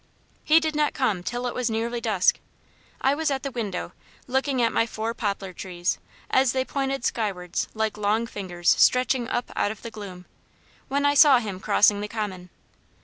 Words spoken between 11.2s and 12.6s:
him crossing the common.